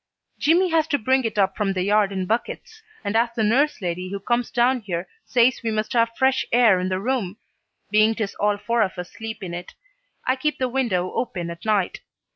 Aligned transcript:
Jimmy 0.39 0.69
has 0.69 0.87
to 0.87 0.97
bring 0.97 1.25
it 1.25 1.37
up 1.37 1.55
from 1.55 1.73
the 1.73 1.83
yard 1.83 2.11
in 2.11 2.25
buckets, 2.25 2.81
and 3.03 3.15
as 3.15 3.29
the 3.35 3.43
nurse 3.43 3.83
lady 3.83 4.09
who 4.09 4.19
comes 4.19 4.49
down 4.49 4.79
here 4.81 5.07
says 5.25 5.61
we 5.63 5.69
must 5.69 5.93
have 5.93 6.17
fresh 6.17 6.43
air 6.51 6.79
in 6.79 6.89
the 6.89 6.99
room, 6.99 7.37
being 7.91 8.15
'tis 8.15 8.33
all 8.39 8.57
four 8.57 8.81
of 8.81 8.97
us 8.97 9.11
sleep 9.11 9.43
in 9.43 9.53
it, 9.53 9.75
I 10.25 10.37
keep 10.37 10.57
the 10.57 10.67
window 10.69 11.11
open 11.13 11.51
at 11.51 11.65
night. 11.65 11.99